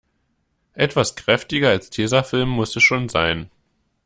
[0.73, 3.51] Etwas kräftiger als Tesafilm muss es schon sein.